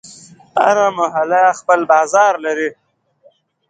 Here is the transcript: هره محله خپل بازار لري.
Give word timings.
هره 0.63 0.87
محله 0.97 1.41
خپل 1.59 1.79
بازار 1.91 2.33
لري. 2.45 2.69